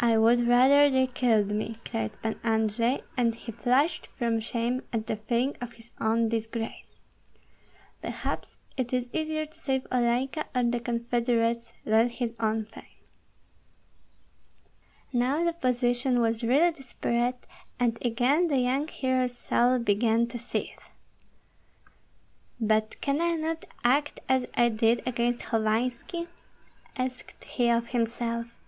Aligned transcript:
"I 0.00 0.16
would 0.16 0.48
rather 0.48 0.88
they 0.88 1.06
killed 1.06 1.50
me!" 1.50 1.76
cried 1.84 2.12
Pan 2.22 2.40
Andrei; 2.42 3.02
and 3.14 3.34
he 3.34 3.52
flushed 3.52 4.06
from 4.16 4.40
shame 4.40 4.82
and 4.90 5.04
the 5.04 5.16
feeling 5.16 5.54
of 5.60 5.74
his 5.74 5.90
own 6.00 6.30
disgrace. 6.30 6.98
Perhaps 8.00 8.56
it 8.78 8.94
is 8.94 9.06
easier 9.12 9.44
to 9.44 9.52
save 9.52 9.86
Olenka 9.92 10.46
or 10.54 10.62
the 10.62 10.80
confederates 10.80 11.74
than 11.84 12.08
his 12.08 12.32
own 12.40 12.64
fame. 12.64 12.84
Now 15.12 15.44
the 15.44 15.52
position 15.52 16.22
was 16.22 16.42
really 16.42 16.72
desperate, 16.72 17.46
and 17.78 17.98
again 18.02 18.48
the 18.48 18.60
young 18.60 18.88
hero's 18.88 19.36
soul 19.36 19.78
began 19.78 20.26
to 20.28 20.38
seethe. 20.38 20.88
"But 22.58 22.98
can 23.02 23.20
I 23.20 23.32
not 23.34 23.66
act 23.84 24.20
as 24.26 24.46
I 24.54 24.70
did 24.70 25.06
against 25.06 25.42
Hovanski?" 25.50 26.28
asked 26.96 27.44
he 27.44 27.68
of 27.68 27.88
himself. 27.88 28.58